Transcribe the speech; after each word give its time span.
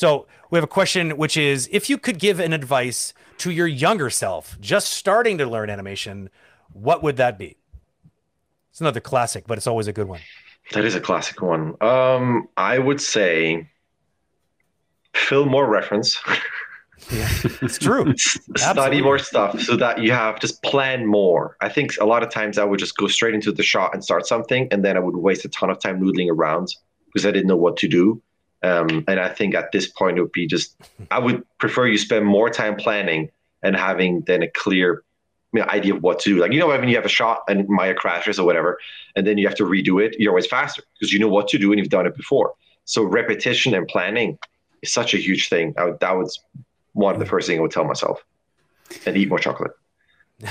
So 0.00 0.26
we 0.48 0.56
have 0.56 0.64
a 0.64 0.66
question, 0.66 1.18
which 1.18 1.36
is 1.36 1.68
if 1.70 1.90
you 1.90 1.98
could 1.98 2.18
give 2.18 2.40
an 2.40 2.54
advice 2.54 3.12
to 3.36 3.50
your 3.50 3.66
younger 3.66 4.08
self, 4.08 4.58
just 4.58 4.90
starting 4.94 5.36
to 5.36 5.44
learn 5.44 5.68
animation, 5.68 6.30
what 6.72 7.02
would 7.02 7.18
that 7.18 7.38
be? 7.38 7.58
It's 8.70 8.80
another 8.80 9.00
classic, 9.00 9.46
but 9.46 9.58
it's 9.58 9.66
always 9.66 9.88
a 9.88 9.92
good 9.92 10.08
one. 10.08 10.20
That 10.72 10.86
is 10.86 10.94
a 10.94 11.02
classic 11.02 11.42
one. 11.42 11.74
Um, 11.82 12.48
I 12.56 12.78
would 12.78 12.98
say 12.98 13.68
fill 15.12 15.44
more 15.44 15.68
reference. 15.68 16.18
Yeah, 17.10 17.28
it's 17.62 17.78
true. 17.78 18.14
Study 18.56 19.00
more 19.00 19.18
stuff 19.18 19.58
so 19.58 19.74
that 19.74 20.02
you 20.02 20.12
have 20.12 20.38
just 20.38 20.62
plan 20.62 21.06
more. 21.06 21.56
I 21.62 21.70
think 21.70 21.96
a 21.98 22.04
lot 22.04 22.22
of 22.22 22.30
times 22.30 22.58
I 22.58 22.64
would 22.64 22.78
just 22.78 22.94
go 22.98 23.08
straight 23.08 23.34
into 23.34 23.50
the 23.52 23.62
shot 23.62 23.94
and 23.94 24.04
start 24.04 24.26
something, 24.26 24.68
and 24.70 24.84
then 24.84 24.98
I 24.98 25.00
would 25.00 25.16
waste 25.16 25.46
a 25.46 25.48
ton 25.48 25.70
of 25.70 25.80
time 25.80 25.98
noodling 25.98 26.30
around 26.30 26.68
because 27.06 27.24
I 27.24 27.30
didn't 27.30 27.48
know 27.48 27.56
what 27.56 27.78
to 27.78 27.88
do. 27.88 28.22
Um, 28.62 29.04
and 29.08 29.18
I 29.18 29.28
think 29.28 29.54
at 29.54 29.72
this 29.72 29.88
point 29.88 30.18
it 30.18 30.22
would 30.22 30.32
be 30.32 30.46
just 30.46 30.76
I 31.10 31.18
would 31.18 31.44
prefer 31.58 31.86
you 31.86 31.96
spend 31.96 32.26
more 32.26 32.50
time 32.50 32.76
planning 32.76 33.30
and 33.62 33.74
having 33.74 34.20
then 34.22 34.42
a 34.42 34.48
clear 34.48 35.02
you 35.52 35.60
know, 35.60 35.66
idea 35.66 35.94
of 35.94 36.02
what 36.02 36.20
to 36.20 36.34
do. 36.34 36.40
Like 36.40 36.52
you 36.52 36.60
know 36.60 36.68
when 36.68 36.88
you 36.88 36.96
have 36.96 37.06
a 37.06 37.10
shot 37.10 37.42
and 37.48 37.66
Maya 37.68 37.94
crashes 37.94 38.38
or 38.38 38.46
whatever, 38.46 38.78
and 39.16 39.26
then 39.26 39.38
you 39.38 39.46
have 39.46 39.56
to 39.56 39.64
redo 39.64 40.04
it, 40.04 40.16
you're 40.18 40.30
always 40.32 40.46
faster 40.46 40.82
because 40.94 41.12
you 41.12 41.18
know 41.18 41.28
what 41.28 41.48
to 41.48 41.58
do 41.58 41.72
and 41.72 41.78
you've 41.78 41.88
done 41.88 42.06
it 42.06 42.16
before. 42.16 42.54
So 42.84 43.02
repetition 43.02 43.74
and 43.74 43.88
planning 43.88 44.38
is 44.82 44.92
such 44.92 45.14
a 45.14 45.18
huge 45.18 45.48
thing. 45.48 45.74
I 45.78 45.84
would, 45.84 46.00
that 46.00 46.16
was 46.16 46.38
one 46.92 47.14
of 47.14 47.20
the 47.20 47.26
first 47.26 47.46
things 47.46 47.58
I 47.58 47.62
would 47.62 47.70
tell 47.70 47.84
myself, 47.84 48.22
and 49.06 49.16
eat 49.16 49.28
more 49.28 49.38
chocolate. 49.38 49.72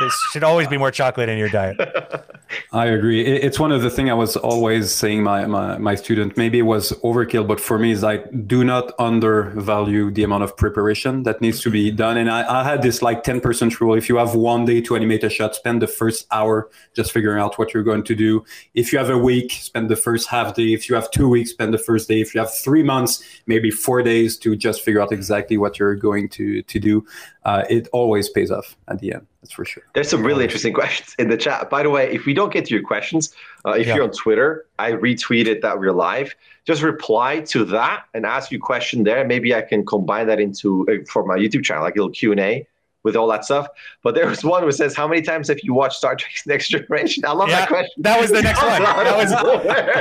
There 0.00 0.10
should 0.32 0.44
always 0.44 0.66
be 0.66 0.78
more 0.78 0.90
chocolate 0.90 1.28
in 1.28 1.38
your 1.38 1.48
diet. 1.48 1.76
I 2.74 2.86
agree. 2.86 3.22
It's 3.22 3.60
one 3.60 3.70
of 3.70 3.82
the 3.82 3.90
things 3.90 4.08
I 4.08 4.14
was 4.14 4.34
always 4.34 4.90
saying 4.90 5.22
my, 5.22 5.44
my 5.44 5.76
my 5.76 5.94
student. 5.94 6.38
Maybe 6.38 6.58
it 6.58 6.62
was 6.62 6.92
overkill, 7.04 7.46
but 7.46 7.60
for 7.60 7.78
me, 7.78 7.92
it's 7.92 8.00
like 8.00 8.24
do 8.46 8.64
not 8.64 8.94
undervalue 8.98 10.10
the 10.10 10.22
amount 10.22 10.44
of 10.44 10.56
preparation 10.56 11.24
that 11.24 11.42
needs 11.42 11.60
to 11.64 11.70
be 11.70 11.90
done. 11.90 12.16
And 12.16 12.30
I, 12.30 12.60
I 12.60 12.64
had 12.64 12.80
this 12.80 13.02
like 13.02 13.24
ten 13.24 13.42
percent 13.42 13.78
rule. 13.78 13.94
If 13.94 14.08
you 14.08 14.16
have 14.16 14.34
one 14.34 14.64
day 14.64 14.80
to 14.80 14.96
animate 14.96 15.22
a 15.22 15.28
shot, 15.28 15.54
spend 15.54 15.82
the 15.82 15.86
first 15.86 16.26
hour 16.30 16.70
just 16.96 17.12
figuring 17.12 17.42
out 17.42 17.58
what 17.58 17.74
you're 17.74 17.82
going 17.82 18.04
to 18.04 18.14
do. 18.14 18.42
If 18.72 18.90
you 18.90 18.98
have 18.98 19.10
a 19.10 19.18
week, 19.18 19.52
spend 19.52 19.90
the 19.90 19.96
first 19.96 20.28
half 20.28 20.54
day. 20.54 20.72
If 20.72 20.88
you 20.88 20.94
have 20.94 21.10
two 21.10 21.28
weeks, 21.28 21.50
spend 21.50 21.74
the 21.74 21.78
first 21.78 22.08
day. 22.08 22.22
If 22.22 22.34
you 22.34 22.40
have 22.40 22.54
three 22.54 22.82
months, 22.82 23.22
maybe 23.46 23.70
four 23.70 24.02
days 24.02 24.38
to 24.38 24.56
just 24.56 24.80
figure 24.80 25.02
out 25.02 25.12
exactly 25.12 25.58
what 25.58 25.78
you're 25.78 25.94
going 25.94 26.30
to 26.30 26.62
to 26.62 26.80
do. 26.80 27.04
Uh, 27.44 27.64
it 27.68 27.88
always 27.92 28.28
pays 28.28 28.50
off 28.52 28.76
at 28.88 29.00
the 29.00 29.12
end. 29.14 29.26
That's 29.40 29.52
for 29.52 29.64
sure. 29.64 29.82
There's 29.94 30.08
some 30.08 30.24
really 30.24 30.44
interesting 30.44 30.72
questions 30.72 31.16
in 31.18 31.28
the 31.28 31.36
chat. 31.36 31.68
By 31.70 31.82
the 31.82 31.90
way, 31.90 32.08
if 32.12 32.24
we 32.24 32.34
don't 32.34 32.52
get 32.52 32.64
to 32.66 32.74
your 32.74 32.84
questions, 32.84 33.34
uh, 33.66 33.70
if 33.72 33.86
Yeah. 33.88 33.96
you're 33.96 34.04
on 34.04 34.12
Twitter, 34.12 34.66
I 34.78 34.92
retweeted 34.92 35.60
that 35.62 35.80
we're 35.80 35.90
live. 35.92 36.34
Just 36.64 36.82
reply 36.82 37.40
to 37.40 37.64
that 37.64 38.04
and 38.14 38.24
ask 38.24 38.52
your 38.52 38.60
question 38.60 39.02
there. 39.02 39.24
Maybe 39.26 39.52
I 39.54 39.62
can 39.62 39.84
combine 39.84 40.28
that 40.28 40.38
into 40.38 40.86
uh, 40.88 41.04
for 41.10 41.24
my 41.26 41.36
YouTube 41.36 41.64
channel, 41.64 41.82
like 41.82 41.96
a 41.96 41.98
little 41.98 42.12
Q 42.12 42.30
and 42.30 42.38
A 42.40 42.66
with 43.02 43.16
all 43.16 43.26
that 43.26 43.44
stuff. 43.44 43.66
But 44.04 44.14
there 44.14 44.28
was 44.28 44.44
one 44.44 44.62
who 44.62 44.70
says, 44.70 44.94
"How 44.94 45.08
many 45.08 45.22
times 45.22 45.48
have 45.48 45.58
you 45.64 45.74
watched 45.74 45.96
Star 45.96 46.14
Trek: 46.14 46.32
Next 46.46 46.68
Generation?" 46.68 47.24
I 47.26 47.32
love 47.32 47.48
Yeah, 47.48 47.60
that 47.60 47.68
question. 47.68 48.02
that 48.04 48.20
was 48.20 48.30
the 48.30 48.42
next 48.42 48.62
one. 48.72 48.80
That 48.84 49.16
was 49.16 49.30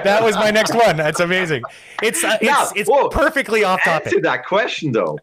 that 0.04 0.24
was 0.24 0.36
my 0.36 0.52
next 0.52 0.76
one. 0.76 0.98
That's 0.98 1.20
amazing. 1.20 1.64
It's 2.04 2.24
uh, 2.24 2.38
it's, 2.40 2.44
Now, 2.52 2.70
it's 2.76 2.88
whoa. 2.88 3.10
perfectly 3.10 3.64
off 3.64 3.82
topic. 3.84 4.12
To 4.14 4.22
that 4.22 4.46
question 4.46 4.92
though, 4.92 5.18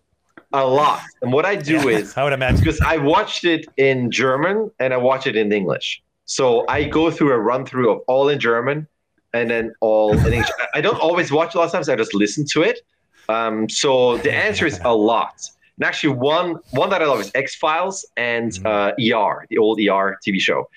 a 0.53 0.67
lot. 0.67 1.03
And 1.23 1.33
what 1.33 1.45
I 1.45 1.57
do 1.57 1.89
is 1.89 2.17
I 2.17 2.25
would 2.25 2.33
imagine. 2.33 2.59
because 2.61 2.81
I 2.81 2.97
watched 2.97 3.45
it 3.45 3.67
in 3.77 4.11
German 4.11 4.71
and 4.81 4.95
I 4.95 4.97
watch 4.97 5.27
it 5.27 5.37
in 5.37 5.53
English. 5.53 6.03
So 6.25 6.65
I 6.69 6.85
go 6.85 7.11
through 7.11 7.33
a 7.33 7.39
run 7.39 7.65
through 7.67 7.91
of 7.91 8.01
all 8.07 8.29
in 8.29 8.39
German 8.39 8.87
and 9.35 9.51
then 9.51 9.73
all 9.81 10.13
in 10.13 10.33
English. 10.33 10.49
I- 10.75 10.81
don't 10.81 11.01
always 11.01 11.31
watch 11.33 11.55
a 11.55 11.59
lot 11.59 11.65
of 11.67 11.73
times. 11.73 11.89
I 11.89 11.97
just 11.97 12.15
listen 12.15 12.45
to 12.53 12.63
it. 12.63 12.81
Um, 13.29 13.69
so 13.69 14.17
the 14.19 14.33
answer 14.33 14.67
is 14.67 14.81
a 14.85 14.95
lot. 14.95 15.35
And 15.77 15.85
actually, 15.85 16.15
one 16.15 16.57
one 16.71 16.91
that 16.91 17.03
I 17.03 17.07
love 17.07 17.21
is 17.21 17.31
X 17.35 17.55
Files 17.55 18.05
and 18.17 18.59
uh, 18.67 18.93
ER, 18.99 19.47
the 19.51 19.59
old 19.59 19.79
ER 19.81 20.19
TV 20.27 20.41
show. 20.41 20.69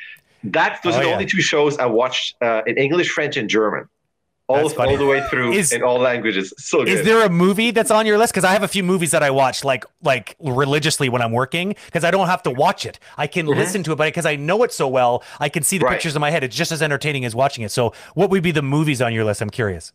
That 0.44 0.82
those 0.84 0.94
Mm-hmm. 0.96 0.96
Oh, 0.96 1.00
are 1.00 1.04
the 1.04 1.08
yeah. 1.10 1.14
only 1.14 1.26
two 1.26 1.42
shows 1.42 1.78
I 1.78 1.86
watched 1.86 2.36
uh, 2.42 2.62
in 2.68 2.78
English, 2.78 3.10
French, 3.10 3.38
and 3.38 3.50
German, 3.50 3.88
all 4.54 4.80
all 4.90 4.98
the 4.98 5.06
way 5.06 5.22
through 5.30 5.54
Is- 5.54 5.72
in 5.72 5.84
all 5.84 6.00
languages. 6.00 6.54
So 6.58 6.80
good. 6.80 6.90
Is 6.90 7.06
there 7.06 7.26
a 7.26 7.30
movie 7.30 7.72
that's 7.72 7.92
on 7.92 8.06
your 8.06 8.18
list? 8.18 8.34
Because 8.34 8.44
I 8.44 8.52
have 8.54 8.64
a 8.64 8.68
few 8.68 8.84
movies 8.84 9.12
that 9.12 9.24
I 9.24 9.32
watch 9.32 9.64
like 9.64 9.86
like 10.04 10.36
religiously 10.40 11.10
when 11.10 11.22
I'm 11.22 11.32
working 11.32 11.76
because 11.86 12.04
I 12.04 12.12
don't 12.12 12.28
have 12.28 12.44
to 12.44 12.52
watch 12.52 12.86
it. 12.86 13.00
I 13.18 13.28
can 13.28 13.46
listen 13.46 13.84
to 13.84 13.92
it, 13.94 13.96
but 13.96 14.06
because 14.06 14.26
I 14.26 14.36
know 14.36 14.64
it 14.64 14.72
so 14.74 14.88
well, 14.88 15.24
I 15.40 15.50
can 15.50 15.64
see 15.64 15.78
the 15.78 15.82
Mm-hmm. 15.82 15.88
Right. 15.88 15.94
pictures 15.96 16.16
in 16.16 16.22
my 16.22 16.30
head. 16.32 16.44
It's 16.44 16.56
just 16.56 16.72
as 16.72 16.82
entertaining 16.82 17.26
as 17.26 17.34
watching 17.36 17.64
it. 17.64 17.72
So, 17.72 17.94
what 18.14 18.30
would 18.30 18.44
be 18.44 18.52
the 18.52 18.62
movies 18.62 19.02
on 19.02 19.14
your 19.14 19.24
list? 19.26 19.42
I'm 19.42 19.50
curious. 19.50 19.92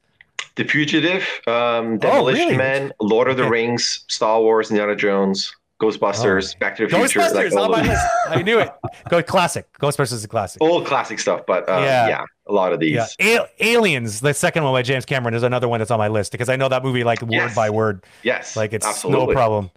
The 0.57 0.65
Fugitive, 0.65 1.23
um, 1.47 1.99
Demolition 1.99 2.43
Oh, 2.43 2.47
really? 2.47 2.57
Man, 2.57 2.93
Lord 3.01 3.29
of 3.29 3.37
the 3.37 3.43
Okay. 3.45 3.51
Rings, 3.51 4.05
Star 4.09 4.41
Wars, 4.41 4.71
Indiana 4.71 4.97
Jones, 4.97 5.55
Ghostbusters, 5.81 6.59
Back 6.59 6.77
to 6.77 6.87
the 6.87 6.89
Future, 6.97 7.21
Ghostbusters 7.21 7.35
like 7.35 7.53
on 7.53 7.59
all, 7.59 7.69
my 7.69 7.83
list. 7.83 8.07
I 8.29 8.43
knew 8.43 8.59
it. 8.59 8.71
Go 9.11 9.23
classic. 9.23 9.71
Ghostbusters 9.79 10.15
is 10.15 10.25
a 10.25 10.29
classic. 10.29 10.63
all 10.63 10.83
classic 10.83 11.19
stuff. 11.19 11.43
But 11.47 11.69
uh, 11.69 11.81
Yeah. 11.83 12.09
yeah. 12.09 12.25
a 12.47 12.53
lot 12.53 12.73
of 12.73 12.81
these. 12.81 12.95
Yeah, 13.19 13.41
A- 13.61 13.65
Aliens, 13.75 14.21
the 14.21 14.33
second 14.33 14.65
one 14.65 14.73
by 14.73 14.83
James 14.83 15.05
Cameron, 15.05 15.35
is 15.35 15.43
another 15.43 15.69
one 15.69 15.79
that's 15.81 15.91
on 15.91 15.99
my 15.99 16.09
list 16.09 16.33
because 16.33 16.49
I 16.49 16.57
know 16.57 16.69
that 16.69 16.83
movie 16.83 17.05
like 17.05 17.21
word 17.21 17.31
Yes. 17.33 17.55
by 17.55 17.69
word. 17.71 18.05
Yes, 18.23 18.57
Like 18.57 18.73
it's 18.73 18.87
absolutely. 18.87 19.27
no 19.27 19.33
problem. 19.35 19.71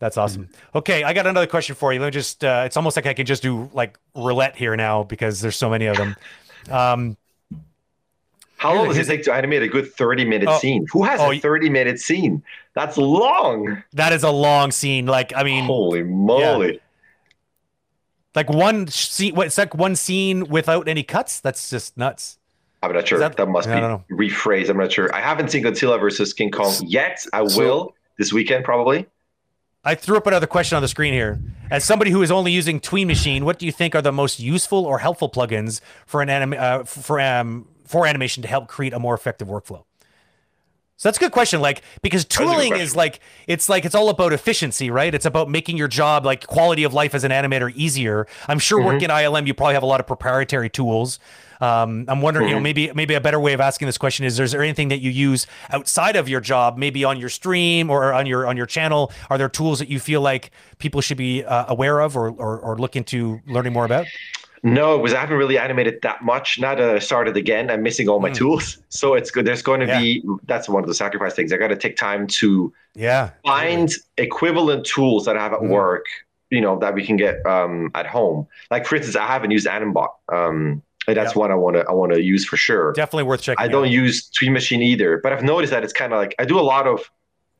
That's 0.00 0.16
awesome. 0.16 0.48
Okay, 0.76 1.02
I 1.02 1.12
got 1.12 1.26
another 1.26 1.46
question 1.48 1.74
for 1.74 1.92
you. 1.92 1.98
Let 2.00 2.06
me 2.06 2.10
just. 2.12 2.44
Uh, 2.44 2.62
it's 2.66 2.76
almost 2.76 2.94
like 2.96 3.06
I 3.06 3.14
can 3.14 3.26
just 3.26 3.42
do 3.42 3.68
like 3.72 3.98
roulette 4.14 4.54
here 4.56 4.76
now 4.76 5.02
because 5.02 5.40
there's 5.40 5.56
so 5.56 5.68
many 5.68 5.86
of 5.86 5.96
them. 5.96 6.16
Um, 6.70 7.16
How 8.58 8.74
long 8.74 8.88
does 8.88 8.98
it 8.98 9.06
take 9.06 9.22
to 9.24 9.32
animate 9.32 9.62
a 9.62 9.68
good 9.68 9.92
thirty-minute 9.94 10.48
Oh. 10.48 10.58
scene? 10.58 10.86
Who 10.92 11.04
has 11.04 11.20
Oh, 11.20 11.26
a 11.26 11.28
y- 11.28 11.38
thirty-minute 11.38 12.00
scene? 12.00 12.42
That's 12.74 12.96
long. 12.98 13.82
that 13.92 14.12
is 14.12 14.22
a 14.24 14.30
long 14.30 14.70
scene. 14.72 15.06
Like 15.06 15.32
I 15.34 15.42
mean, 15.44 15.64
Holy 15.64 16.02
moly! 16.02 16.80
like 18.34 18.50
one 18.50 18.86
scene. 18.88 19.34
What, 19.34 19.46
it's 19.46 19.58
like 19.58 19.74
one 19.74 19.96
scene 19.96 20.48
without 20.48 20.88
any 20.88 21.02
cuts. 21.02 21.40
That's 21.40 21.70
just 21.70 21.96
nuts. 21.96 22.38
I'm 22.82 22.92
not 22.92 23.08
sure. 23.08 23.18
That- 23.18 23.36
That, 23.36 23.48
must 23.48 23.68
be 23.68 23.74
rephrased. 23.74 24.68
I'm 24.68 24.76
not 24.76 24.92
sure. 24.92 25.12
I 25.14 25.20
haven't 25.20 25.50
seen 25.50 25.64
Godzilla 25.64 25.98
versus 25.98 26.32
King 26.32 26.50
Kong 26.50 26.72
yet. 26.84 27.24
I 27.32 27.46
So- 27.46 27.58
will 27.58 27.94
this 28.18 28.32
weekend 28.32 28.64
probably. 28.64 29.06
I 29.84 29.94
threw 29.94 30.16
up 30.16 30.26
another 30.26 30.46
question 30.46 30.76
on 30.76 30.82
the 30.82 30.88
screen 30.88 31.14
here. 31.14 31.40
As 31.70 31.84
somebody 31.84 32.10
who 32.10 32.22
is 32.22 32.30
only 32.30 32.52
using 32.52 32.80
Tween 32.80 33.06
Machine, 33.06 33.44
what 33.44 33.58
do 33.58 33.66
you 33.66 33.72
think 33.72 33.94
are 33.94 34.02
the 34.02 34.12
most 34.12 34.40
useful 34.40 34.84
or 34.84 34.98
helpful 34.98 35.30
plugins 35.30 35.80
for 36.04 36.20
an 36.20 36.28
anim- 36.28 36.54
uh, 36.58 36.84
for 36.84 37.20
um, 37.20 37.68
for 37.84 38.06
animation 38.06 38.42
to 38.42 38.48
help 38.48 38.68
create 38.68 38.92
a 38.92 38.98
more 38.98 39.14
effective 39.14 39.48
workflow? 39.48 39.84
So 40.98 41.08
that's 41.08 41.16
a 41.16 41.20
good 41.20 41.30
question. 41.32 41.60
Like 41.60 41.82
because 42.02 42.24
tooling 42.24 42.74
is 42.76 42.96
like 42.96 43.20
it's 43.46 43.68
like 43.68 43.84
it's 43.84 43.94
all 43.94 44.08
about 44.10 44.32
efficiency, 44.32 44.90
right? 44.90 45.14
It's 45.14 45.26
about 45.26 45.48
making 45.48 45.76
your 45.76 45.86
job 45.86 46.26
like 46.26 46.46
quality 46.48 46.82
of 46.82 46.92
life 46.92 47.14
as 47.14 47.22
an 47.22 47.30
animator 47.30 47.72
easier. 47.76 48.26
I'm 48.48 48.58
sure 48.58 48.80
Mm-hmm. 48.80 48.86
working 48.88 49.08
ILM, 49.08 49.46
you 49.46 49.54
probably 49.54 49.74
have 49.74 49.84
a 49.84 49.86
lot 49.86 50.00
of 50.00 50.06
proprietary 50.08 50.68
tools. 50.68 51.20
Um, 51.60 52.04
I'm 52.08 52.20
wondering, 52.20 52.46
Mm-hmm. 52.46 52.50
you 52.50 52.54
know, 52.56 52.60
maybe 52.60 52.92
maybe 52.94 53.14
a 53.14 53.20
better 53.20 53.38
way 53.38 53.52
of 53.52 53.60
asking 53.60 53.86
this 53.86 53.96
question 53.98 54.26
is: 54.26 54.40
Is 54.40 54.50
there 54.50 54.62
anything 54.62 54.88
that 54.88 54.98
you 54.98 55.10
use 55.12 55.46
outside 55.70 56.16
of 56.16 56.28
your 56.28 56.40
job, 56.40 56.76
maybe 56.76 57.04
on 57.04 57.18
your 57.20 57.28
stream 57.28 57.90
or 57.90 58.12
on 58.12 58.26
your 58.26 58.46
on 58.48 58.56
your 58.56 58.66
channel? 58.66 59.12
Are 59.30 59.38
there 59.38 59.48
tools 59.48 59.78
that 59.78 59.88
you 59.88 60.00
feel 60.00 60.20
like 60.20 60.50
people 60.78 61.00
should 61.00 61.16
be 61.16 61.44
uh, 61.44 61.64
aware 61.68 62.00
of 62.00 62.16
or, 62.16 62.30
or 62.30 62.58
or 62.58 62.76
look 62.76 62.96
into 62.96 63.40
learning 63.46 63.72
more 63.72 63.84
about? 63.84 64.06
No, 64.74 64.98
because 64.98 65.14
I 65.14 65.20
haven't 65.20 65.36
really 65.38 65.58
animated 65.58 66.00
that 66.02 66.22
much. 66.22 66.58
Now 66.58 66.74
that 66.74 66.88
I 66.90 66.98
started 66.98 67.36
again, 67.36 67.70
I'm 67.70 67.82
missing 67.82 68.08
all 68.08 68.20
my 68.20 68.30
tools. 68.30 68.78
So 68.90 69.14
it's 69.14 69.30
good. 69.30 69.44
There's 69.46 69.62
going 69.62 69.80
to. 69.80 69.86
Yeah. 69.86 70.00
be 70.00 70.22
that's 70.46 70.68
one 70.68 70.82
of 70.82 70.88
the 70.88 70.94
sacrifice 70.94 71.34
things. 71.34 71.52
I 71.52 71.56
got 71.56 71.68
to 71.68 71.76
take 71.76 71.96
time 71.96 72.26
to 72.40 72.72
Yeah, 72.94 73.30
find 73.44 73.90
equivalent 74.16 74.84
tools 74.86 75.24
that 75.26 75.36
I 75.36 75.42
have 75.42 75.52
at 75.52 75.60
Mm. 75.60 75.68
work, 75.70 76.04
you 76.50 76.60
know, 76.60 76.78
that 76.80 76.94
we 76.94 77.04
can 77.06 77.16
get 77.16 77.44
um, 77.46 77.90
at 77.94 78.06
home. 78.06 78.46
Like 78.70 78.86
for 78.86 78.96
instance, 78.96 79.16
I 79.16 79.26
haven't 79.26 79.50
used 79.50 79.66
Animbot. 79.66 80.08
Um, 80.32 80.82
and 81.06 81.16
that's 81.16 81.34
Yeah. 81.34 81.40
one 81.40 81.50
I 81.50 81.54
want 81.54 81.76
to 81.76 81.84
I 81.88 81.92
want 81.92 82.12
to 82.12 82.20
use 82.22 82.44
for 82.44 82.56
sure. 82.56 82.92
definitely 82.92 83.24
worth 83.24 83.42
checking. 83.42 83.64
I 83.64 83.68
don't 83.68 83.90
use 83.90 84.28
Tween 84.30 84.52
Machine 84.52 84.82
either, 84.82 85.18
but 85.22 85.32
I've 85.32 85.44
noticed 85.44 85.70
that 85.72 85.84
it's 85.84 85.92
kind 85.92 86.12
of 86.12 86.18
like 86.18 86.34
I 86.38 86.44
do 86.44 86.58
a 86.58 86.66
lot 86.74 86.86
of 86.86 87.10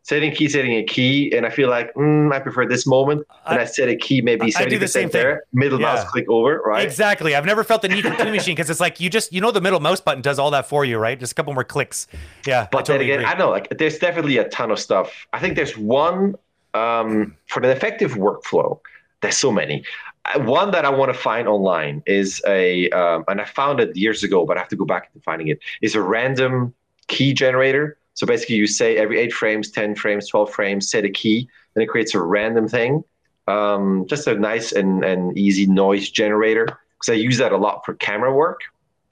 setting 0.09 0.33
key, 0.35 0.49
setting 0.49 0.73
a 0.73 0.83
key, 0.85 1.31
and 1.37 1.45
I 1.45 1.51
feel 1.51 1.69
like 1.69 1.93
mm, 1.95 2.33
I 2.33 2.39
prefer 2.41 2.67
this 2.67 2.87
moment. 2.87 3.27
And 3.47 3.61
I, 3.61 3.65
set 3.67 3.89
a 3.89 3.97
key 3.97 4.21
maybe 4.23 4.45
I 4.45 4.47
do 4.47 4.53
seventy 4.53 4.77
the 4.79 4.89
same 4.89 5.09
percent 5.09 5.13
thing. 5.13 5.23
there, 5.23 5.43
middle 5.53 5.79
Yeah. 5.81 5.95
mouse 5.95 6.05
click 6.11 6.27
over, 6.29 6.61
right? 6.65 6.85
Exactly. 6.85 7.35
I've 7.37 7.45
never 7.45 7.63
felt 7.65 7.83
the 7.83 7.89
need 7.89 8.05
for 8.05 8.15
Tween 8.15 8.33
Machine 8.33 8.55
because 8.55 8.71
it's 8.71 8.81
like 8.81 9.01
you 9.01 9.09
just 9.11 9.33
you 9.33 9.41
know 9.41 9.51
the 9.51 9.61
middle 9.61 9.81
mouse 9.81 10.01
button 10.01 10.23
does 10.23 10.39
all 10.39 10.51
that 10.53 10.69
for 10.69 10.85
you, 10.85 10.99
right? 10.99 11.19
Just 11.21 11.33
a 11.33 11.35
couple 11.35 11.53
more 11.55 11.65
clicks. 11.65 12.07
Yeah, 12.47 12.63
I 12.63 12.69
But 12.73 12.87
totally 12.87 12.99
then 13.07 13.21
again, 13.21 13.21
agree. 13.21 13.35
I 13.35 13.39
know 13.39 13.51
like 13.51 13.69
there's 13.79 13.99
definitely 13.99 14.39
a 14.39 14.49
ton 14.49 14.71
of 14.71 14.79
stuff. 14.79 15.27
I 15.33 15.39
think 15.41 15.57
there's 15.57 15.77
one 15.77 16.35
um, 16.75 17.37
for 17.47 17.61
an 17.63 17.69
effective 17.71 18.13
workflow. 18.15 18.81
There's 19.21 19.37
so 19.37 19.51
many. 19.53 19.85
Uh, 20.25 20.41
One 20.41 20.71
that 20.73 20.85
I 20.85 20.91
want 20.91 21.13
to 21.13 21.19
find 21.19 21.49
online 21.49 22.03
is 22.07 22.43
a, 22.47 22.89
um, 22.91 23.25
and 23.29 23.41
I 23.41 23.45
found 23.45 23.81
it 23.81 23.97
years 23.97 24.23
ago, 24.23 24.45
but 24.47 24.57
I 24.57 24.61
have 24.61 24.69
to 24.69 24.77
go 24.77 24.85
back 24.85 25.13
to 25.13 25.21
finding 25.21 25.49
it. 25.49 25.59
Is 25.83 25.95
a 25.95 26.03
random 26.03 26.75
key 27.09 27.33
generator. 27.35 27.97
So 28.19 28.27
basically, 28.27 28.57
you 28.57 28.67
say 28.67 28.97
every 28.97 29.17
eight 29.21 29.33
frames, 29.33 29.71
ten 29.71 29.95
frames, 29.95 30.27
twelve 30.27 30.51
frames, 30.53 30.91
set 30.91 31.05
a 31.05 31.09
key, 31.09 31.49
and 31.75 31.83
it 31.85 31.87
creates 31.87 32.17
a 32.17 32.21
random 32.21 32.67
thing. 32.67 33.05
Um, 33.47 34.07
just 34.09 34.27
a 34.27 34.35
nice 34.35 34.73
and, 34.73 35.05
and 35.05 35.39
easy 35.39 35.67
noise 35.67 36.11
generator. 36.11 36.67
Because 36.67 37.11
I 37.11 37.15
use 37.15 37.39
that 37.39 37.53
a 37.53 37.57
lot 37.57 37.85
for 37.85 37.95
camera 37.95 38.35
work 38.35 38.59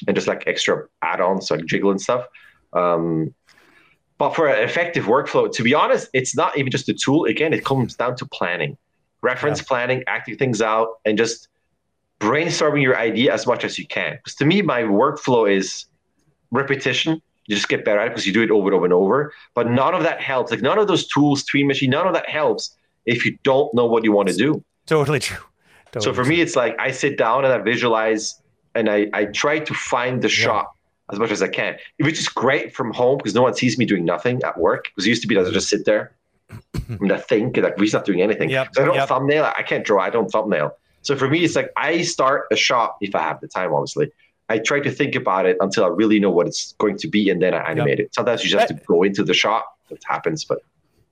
and 0.08 0.16
just 0.16 0.26
like 0.26 0.42
extra 0.48 0.88
add-ons 1.02 1.52
like 1.52 1.64
jiggle 1.66 1.92
and 1.92 2.00
stuff. 2.00 2.26
Um, 2.72 3.32
But 4.18 4.34
for 4.34 4.48
an 4.48 4.62
effective 4.64 5.04
workflow, 5.04 5.52
to 5.52 5.62
be 5.62 5.72
honest, 5.72 6.08
it's 6.12 6.34
not 6.34 6.58
even 6.58 6.72
just 6.72 6.88
a 6.88 6.94
tool. 6.94 7.26
Again, 7.26 7.52
it 7.52 7.64
comes 7.64 7.94
down 7.94 8.16
to 8.16 8.26
planning, 8.26 8.76
reference 9.22 9.60
yeah. 9.60 9.68
planning, 9.68 10.04
acting 10.06 10.36
things 10.36 10.60
out, 10.60 10.88
and 11.04 11.16
just 11.16 11.48
brainstorming 12.18 12.82
your 12.82 12.98
idea 12.98 13.32
as 13.32 13.46
much 13.46 13.62
as 13.62 13.78
you 13.78 13.86
can. 13.86 14.16
Because 14.16 14.34
to 14.36 14.44
me, 14.44 14.62
my 14.62 14.82
workflow 14.82 15.44
is 15.54 15.86
repetition. 16.50 17.20
You 17.46 17.54
just 17.54 17.68
get 17.68 17.84
better 17.84 18.00
at 18.00 18.06
it 18.06 18.10
because 18.10 18.26
you 18.26 18.32
do 18.32 18.42
it 18.42 18.50
over 18.50 18.66
and 18.66 18.74
over 18.74 18.84
and 18.84 18.94
over. 18.94 19.32
But 19.54 19.70
none 19.70 19.94
of 19.94 20.02
that 20.02 20.20
helps. 20.20 20.50
Like 20.50 20.62
none 20.62 20.78
of 20.78 20.88
those 20.88 21.06
tools, 21.06 21.44
Tween 21.44 21.66
Machine, 21.66 21.90
none 21.90 22.06
of 22.06 22.14
that 22.14 22.28
helps 22.28 22.76
if 23.06 23.24
you 23.24 23.38
don't 23.42 23.72
know 23.74 23.86
what 23.86 24.04
you 24.04 24.12
want 24.12 24.28
to 24.28 24.34
do. 24.34 24.62
Totally 24.86 25.20
true. 25.20 25.44
Totally 25.92 26.04
so 26.04 26.12
for 26.12 26.24
true. 26.24 26.34
me, 26.34 26.40
it's 26.40 26.56
like 26.56 26.76
I 26.78 26.90
sit 26.90 27.16
down 27.16 27.44
and 27.44 27.52
I 27.52 27.58
visualize 27.58 28.40
and 28.74 28.90
I, 28.90 29.08
I 29.12 29.26
try 29.26 29.58
to 29.60 29.74
find 29.74 30.22
the 30.22 30.28
yeah. 30.28 30.34
shot 30.34 30.72
as 31.12 31.18
much 31.18 31.30
as 31.30 31.42
I 31.42 31.48
can, 31.48 31.76
which 31.98 32.18
is 32.18 32.28
great 32.28 32.74
from 32.74 32.92
home 32.92 33.18
because 33.18 33.34
no 33.34 33.42
one 33.42 33.54
sees 33.54 33.78
me 33.78 33.84
doing 33.84 34.04
nothing 34.04 34.42
at 34.42 34.58
work. 34.58 34.84
Because 34.84 35.06
it 35.06 35.10
used 35.10 35.22
to 35.22 35.28
be 35.28 35.36
that 35.36 35.46
I 35.46 35.50
just 35.50 35.68
sit 35.68 35.84
there 35.84 36.12
and 36.88 37.12
I 37.12 37.18
think 37.18 37.56
like 37.56 37.76
we're 37.78 37.88
not 37.92 38.04
doing 38.04 38.22
anything. 38.22 38.50
Yep. 38.50 38.74
So 38.74 38.82
I 38.82 38.84
don't 38.84 38.96
yep. 38.96 39.08
thumbnail. 39.08 39.52
I 39.56 39.62
can't 39.62 39.84
draw. 39.84 40.02
I 40.02 40.10
don't 40.10 40.28
thumbnail. 40.28 40.76
So 41.02 41.14
for 41.14 41.28
me, 41.28 41.44
it's 41.44 41.54
like 41.54 41.70
I 41.76 42.02
start 42.02 42.46
a 42.50 42.56
shot 42.56 42.96
if 43.00 43.14
I 43.14 43.20
have 43.20 43.40
the 43.40 43.46
time, 43.46 43.72
obviously. 43.72 44.10
I 44.48 44.58
try 44.58 44.80
to 44.80 44.90
think 44.90 45.14
about 45.14 45.46
it 45.46 45.56
until 45.60 45.84
I 45.84 45.88
really 45.88 46.20
know 46.20 46.30
what 46.30 46.46
it's 46.46 46.72
going 46.74 46.96
to 46.98 47.08
be, 47.08 47.30
and 47.30 47.42
then 47.42 47.52
I 47.54 47.70
animate 47.70 47.98
yep. 47.98 48.06
it. 48.06 48.14
Sometimes 48.14 48.44
you 48.44 48.50
just 48.50 48.68
have 48.68 48.78
to 48.78 48.86
go 48.86 49.02
into 49.02 49.24
the 49.24 49.34
shot. 49.34 49.64
It 49.90 50.02
happens, 50.06 50.44
but 50.44 50.58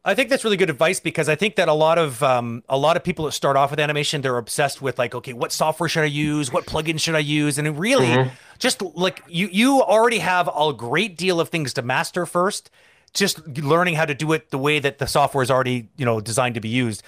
I 0.06 0.14
think 0.14 0.28
that's 0.28 0.44
really 0.44 0.58
good 0.58 0.68
advice 0.68 1.00
because 1.00 1.30
I 1.30 1.34
think 1.34 1.56
that 1.56 1.68
a 1.68 1.72
lot 1.72 1.96
of 1.96 2.22
um, 2.22 2.62
a 2.68 2.76
lot 2.76 2.96
of 2.96 3.02
people 3.02 3.24
that 3.24 3.32
start 3.32 3.56
off 3.56 3.70
with 3.70 3.80
animation, 3.80 4.20
they're 4.20 4.36
obsessed 4.36 4.82
with 4.82 4.98
like, 4.98 5.14
okay, 5.14 5.32
what 5.32 5.50
software 5.50 5.88
should 5.88 6.02
I 6.02 6.06
use? 6.06 6.52
What 6.52 6.66
plugin 6.66 7.00
should 7.00 7.14
I 7.14 7.20
use? 7.20 7.56
And 7.56 7.78
really, 7.78 8.08
mm-hmm. 8.08 8.34
just 8.58 8.82
like 8.82 9.22
you, 9.28 9.48
you 9.50 9.80
already 9.82 10.18
have 10.18 10.48
a 10.54 10.72
great 10.74 11.16
deal 11.16 11.40
of 11.40 11.48
things 11.48 11.72
to 11.74 11.82
master 11.82 12.26
first. 12.26 12.70
Just 13.14 13.46
learning 13.46 13.94
how 13.94 14.04
to 14.04 14.14
do 14.14 14.32
it 14.32 14.50
the 14.50 14.58
way 14.58 14.78
that 14.78 14.98
the 14.98 15.06
software 15.06 15.42
is 15.42 15.50
already, 15.50 15.88
you 15.96 16.04
know, 16.04 16.20
designed 16.20 16.56
to 16.56 16.60
be 16.60 16.68
used. 16.68 17.02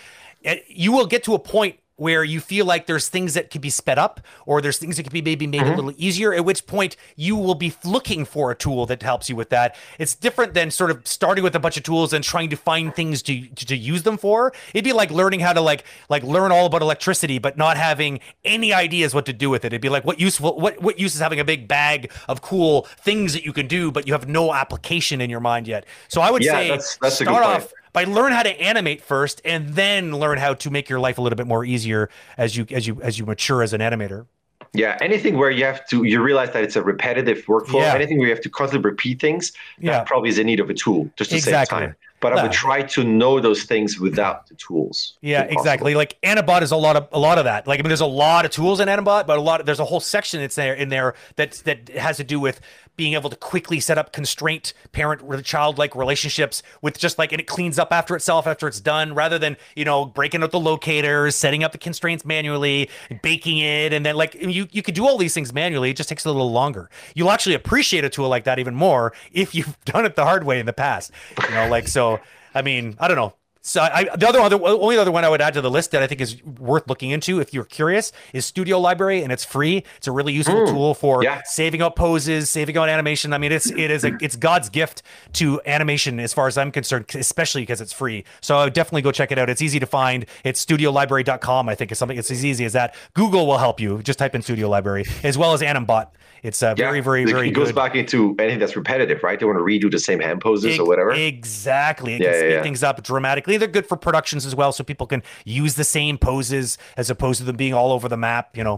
You 0.68 0.92
will 0.92 1.06
get 1.06 1.24
to 1.24 1.34
a 1.34 1.38
point 1.38 1.80
where 1.96 2.22
you 2.22 2.40
feel 2.40 2.66
like 2.66 2.86
there's 2.86 3.08
things 3.08 3.34
that 3.34 3.50
could 3.50 3.60
be 3.60 3.70
sped 3.70 3.98
up 3.98 4.20
or 4.44 4.60
there's 4.60 4.78
things 4.78 4.96
that 4.96 5.02
could 5.02 5.12
be 5.12 5.22
maybe 5.22 5.46
made 5.46 5.62
mm-hmm. 5.62 5.72
a 5.72 5.76
little 5.76 5.92
easier 5.96 6.32
at 6.34 6.44
which 6.44 6.66
point 6.66 6.96
you 7.16 7.34
will 7.34 7.54
be 7.54 7.74
looking 7.84 8.24
for 8.24 8.50
a 8.50 8.54
tool 8.54 8.84
that 8.86 9.02
helps 9.02 9.28
you 9.30 9.36
with 9.36 9.48
that. 9.48 9.74
It's 9.98 10.14
different 10.14 10.54
than 10.54 10.70
sort 10.70 10.90
of 10.90 11.06
starting 11.06 11.42
with 11.42 11.54
a 11.54 11.58
bunch 11.58 11.76
of 11.76 11.82
tools 11.82 12.12
and 12.12 12.22
trying 12.22 12.50
to 12.50 12.56
find 12.56 12.94
things 12.94 13.22
to, 13.22 13.48
to, 13.48 13.66
to 13.66 13.76
use 13.76 14.02
them 14.02 14.18
for. 14.18 14.52
It'd 14.74 14.84
be 14.84 14.92
like 14.92 15.10
learning 15.10 15.40
how 15.40 15.54
to 15.54 15.60
like 15.60 15.84
like 16.08 16.22
learn 16.22 16.52
all 16.52 16.66
about 16.66 16.82
electricity 16.82 17.38
but 17.38 17.56
not 17.56 17.76
having 17.76 18.20
any 18.44 18.72
ideas 18.72 19.14
what 19.14 19.26
to 19.26 19.32
do 19.32 19.48
with 19.48 19.64
it. 19.64 19.68
It'd 19.68 19.80
be 19.80 19.88
like 19.88 20.04
what 20.04 20.20
useful 20.20 20.58
what 20.60 20.80
what 20.82 20.98
use 20.98 21.14
is 21.14 21.20
having 21.20 21.40
a 21.40 21.44
big 21.44 21.66
bag 21.66 22.12
of 22.28 22.42
cool 22.42 22.82
things 23.00 23.32
that 23.32 23.44
you 23.44 23.52
can 23.52 23.66
do 23.66 23.90
but 23.90 24.06
you 24.06 24.12
have 24.12 24.28
no 24.28 24.52
application 24.52 25.20
in 25.22 25.30
your 25.30 25.40
mind 25.40 25.66
yet? 25.66 25.86
So 26.08 26.20
i 26.20 26.30
would 26.30 26.44
yeah, 26.44 26.52
say 26.52 26.68
that's, 26.68 26.98
that's 26.98 27.16
start 27.16 27.42
off 27.42 27.72
by 27.96 28.04
learn 28.04 28.30
how 28.30 28.42
to 28.42 28.60
animate 28.60 29.00
first 29.00 29.40
and 29.42 29.70
then 29.70 30.14
learn 30.14 30.36
how 30.36 30.52
to 30.52 30.70
make 30.70 30.90
your 30.90 31.00
life 31.00 31.16
a 31.16 31.22
little 31.22 31.36
bit 31.36 31.46
more 31.46 31.64
easier 31.64 32.10
as 32.36 32.54
you 32.54 32.66
as 32.70 32.86
you 32.86 33.00
as 33.00 33.18
you 33.18 33.24
mature 33.24 33.62
as 33.62 33.72
an 33.72 33.80
animator 33.80 34.26
yeah 34.74 34.98
anything 35.00 35.38
where 35.38 35.50
you 35.50 35.64
have 35.64 35.84
to 35.88 36.04
you 36.04 36.22
realize 36.22 36.52
that 36.52 36.62
it's 36.62 36.76
a 36.76 36.82
repetitive 36.82 37.38
workflow 37.46 37.80
yeah. 37.80 37.94
anything 37.94 38.18
where 38.18 38.28
you 38.28 38.34
have 38.34 38.42
to 38.42 38.50
constantly 38.50 38.86
repeat 38.90 39.18
things 39.18 39.50
yeah. 39.80 39.92
that 39.92 40.06
probably 40.06 40.28
is 40.28 40.38
in 40.38 40.44
need 40.44 40.60
of 40.60 40.68
a 40.68 40.74
tool 40.74 41.10
just 41.16 41.30
to 41.30 41.36
exactly. 41.36 41.78
save 41.78 41.86
time 41.86 41.96
but 42.20 42.32
I 42.32 42.42
would 42.42 42.52
try 42.52 42.82
to 42.82 43.04
know 43.04 43.40
those 43.40 43.64
things 43.64 43.98
without 44.00 44.46
the 44.48 44.54
tools. 44.54 45.14
Yeah, 45.20 45.42
exactly. 45.42 45.94
Like 45.94 46.18
Animbot 46.22 46.62
is 46.62 46.72
a 46.72 46.76
lot 46.76 46.96
of 46.96 47.08
a 47.12 47.18
lot 47.18 47.38
of 47.38 47.44
that. 47.44 47.66
Like 47.66 47.80
I 47.80 47.82
mean, 47.82 47.88
there's 47.88 48.00
a 48.00 48.06
lot 48.06 48.44
of 48.44 48.50
tools 48.50 48.80
in 48.80 48.88
Animbot, 48.88 49.26
but 49.26 49.38
a 49.38 49.40
lot 49.40 49.60
of, 49.60 49.66
there's 49.66 49.80
a 49.80 49.84
whole 49.84 50.00
section 50.00 50.40
that's 50.40 50.56
there 50.56 50.74
in 50.74 50.88
there 50.88 51.14
that 51.36 51.52
that 51.64 51.88
has 51.90 52.16
to 52.16 52.24
do 52.24 52.40
with 52.40 52.60
being 52.96 53.12
able 53.12 53.30
to 53.30 53.36
quickly 53.36 53.78
set 53.78 53.98
up 53.98 54.12
constraint 54.12 54.72
parent 54.92 55.44
child 55.44 55.78
like 55.78 55.94
relationships 55.94 56.62
with 56.82 56.98
just 56.98 57.18
like 57.18 57.32
and 57.32 57.40
it 57.40 57.46
cleans 57.46 57.78
up 57.78 57.92
after 57.92 58.16
itself 58.16 58.46
after 58.46 58.66
it's 58.66 58.80
done 58.80 59.14
rather 59.14 59.38
than 59.38 59.56
you 59.74 59.84
know 59.84 60.06
breaking 60.06 60.42
out 60.42 60.50
the 60.50 60.60
locators 60.60 61.36
setting 61.36 61.62
up 61.62 61.72
the 61.72 61.78
constraints 61.78 62.24
manually 62.24 62.88
baking 63.22 63.58
it 63.58 63.92
and 63.92 64.04
then 64.04 64.16
like 64.16 64.34
you 64.34 64.66
you 64.70 64.82
could 64.82 64.94
do 64.94 65.06
all 65.06 65.18
these 65.18 65.34
things 65.34 65.52
manually 65.52 65.90
it 65.90 65.96
just 65.96 66.08
takes 66.08 66.24
a 66.24 66.32
little 66.32 66.50
longer 66.50 66.88
you'll 67.14 67.30
actually 67.30 67.54
appreciate 67.54 68.04
a 68.04 68.08
tool 68.08 68.28
like 68.28 68.44
that 68.44 68.58
even 68.58 68.74
more 68.74 69.12
if 69.32 69.54
you've 69.54 69.76
done 69.84 70.04
it 70.04 70.16
the 70.16 70.24
hard 70.24 70.44
way 70.44 70.58
in 70.58 70.66
the 70.66 70.72
past 70.72 71.10
you 71.48 71.54
know 71.54 71.68
like 71.68 71.86
so 71.86 72.05
i 72.54 72.62
mean 72.62 72.94
i 73.00 73.08
don't 73.08 73.16
know 73.22 73.34
so 73.66 73.80
I, 73.80 74.04
the 74.16 74.28
other, 74.28 74.38
other 74.38 74.60
only 74.62 74.96
other 74.96 75.10
one 75.10 75.24
I 75.24 75.28
would 75.28 75.40
add 75.40 75.54
to 75.54 75.60
the 75.60 75.70
list 75.70 75.90
that 75.90 76.00
I 76.00 76.06
think 76.06 76.20
is 76.20 76.40
worth 76.44 76.88
looking 76.88 77.10
into 77.10 77.40
if 77.40 77.52
you're 77.52 77.64
curious 77.64 78.12
is 78.32 78.46
Studio 78.46 78.78
Library 78.78 79.24
and 79.24 79.32
it's 79.32 79.44
free. 79.44 79.82
It's 79.96 80.06
a 80.06 80.12
really 80.12 80.32
useful 80.32 80.54
mm, 80.54 80.68
tool 80.68 80.94
for 80.94 81.24
yeah. 81.24 81.42
saving 81.44 81.82
out 81.82 81.96
poses, 81.96 82.48
saving 82.48 82.76
out 82.76 82.88
animation. 82.88 83.32
I 83.32 83.38
mean, 83.38 83.50
it's 83.50 83.68
it 83.68 83.90
is 83.90 84.04
a 84.04 84.16
it's 84.20 84.36
God's 84.36 84.68
gift 84.68 85.02
to 85.32 85.60
animation 85.66 86.20
as 86.20 86.32
far 86.32 86.46
as 86.46 86.56
I'm 86.56 86.70
concerned, 86.70 87.06
especially 87.16 87.62
because 87.62 87.80
it's 87.80 87.92
free. 87.92 88.22
So 88.40 88.56
I 88.56 88.62
would 88.62 88.72
definitely 88.72 89.02
go 89.02 89.10
check 89.10 89.32
it 89.32 89.38
out. 89.38 89.50
It's 89.50 89.62
easy 89.62 89.80
to 89.80 89.86
find. 89.86 90.26
It's 90.44 90.64
studiolibrary.com. 90.64 91.68
I 91.68 91.74
think 91.74 91.90
is 91.90 91.98
something. 91.98 92.16
It's 92.16 92.30
as 92.30 92.44
easy 92.44 92.64
as 92.66 92.72
that. 92.74 92.94
Google 93.14 93.48
will 93.48 93.58
help 93.58 93.80
you. 93.80 94.00
Just 94.00 94.20
type 94.20 94.36
in 94.36 94.42
Studio 94.42 94.68
Library 94.68 95.06
as 95.24 95.36
well 95.36 95.54
as 95.54 95.60
Animbot. 95.60 96.06
It's 96.46 96.62
uh, 96.62 96.74
very, 96.74 96.98
yeah, 96.98 97.02
very, 97.02 97.24
very. 97.24 97.48
It 97.48 97.52
goes 97.52 97.68
good. 97.68 97.74
back 97.74 97.96
into 97.96 98.36
anything 98.38 98.60
that's 98.60 98.76
repetitive, 98.76 99.22
right? 99.24 99.38
They 99.38 99.46
want 99.46 99.58
to 99.58 99.64
redo 99.64 99.90
the 99.90 99.98
same 99.98 100.20
hand 100.20 100.40
poses 100.40 100.78
or 100.78 100.86
whatever. 100.86 101.10
Exactly. 101.10 102.14
It 102.14 102.20
yeah, 102.20 102.30
can 102.30 102.38
speed 102.38 102.50
yeah, 102.50 102.62
things 102.62 102.82
up 102.84 103.02
dramatically. 103.02 103.55
They're 103.58 103.68
good 103.68 103.86
for 103.86 103.96
productions 103.96 104.44
as 104.44 104.54
well, 104.54 104.72
so 104.72 104.84
people 104.84 105.06
can 105.06 105.22
use 105.44 105.74
the 105.74 105.84
same 105.84 106.18
poses 106.18 106.78
as 106.96 107.10
opposed 107.10 107.38
to 107.38 107.44
them 107.44 107.56
being 107.56 107.74
all 107.74 107.92
over 107.92 108.08
the 108.08 108.16
map. 108.16 108.56
You 108.56 108.64
know, 108.64 108.74